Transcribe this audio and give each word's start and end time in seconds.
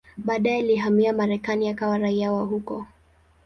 Baadaye 0.17 0.59
alihamia 0.59 1.13
Marekani 1.13 1.69
akawa 1.69 1.97
raia 1.97 2.31
wa 2.31 2.43
huko. 2.43 2.87